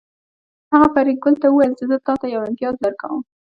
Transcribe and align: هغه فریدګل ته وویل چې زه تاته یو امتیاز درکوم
هغه 0.71 0.87
فریدګل 0.93 1.35
ته 1.41 1.47
وویل 1.49 1.73
چې 1.79 1.83
زه 1.89 1.97
تاته 2.07 2.25
یو 2.33 2.41
امتیاز 2.49 2.75
درکوم 2.83 3.21